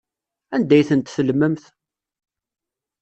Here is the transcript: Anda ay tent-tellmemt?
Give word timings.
Anda 0.55 0.73
ay 0.75 0.87
tent-tellmemt? 0.89 1.63